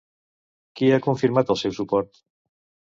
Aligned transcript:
Qui 0.79 0.89
ha 0.95 1.01
confirmat 1.09 1.55
el 1.57 1.61
seu 1.65 1.79
suport? 1.83 2.23